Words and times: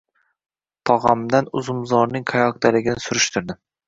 Tog‘amdan 0.89 1.49
uzumzorning 1.61 2.25
qayoqdaligini 2.31 3.05
surishtirdim 3.05 3.61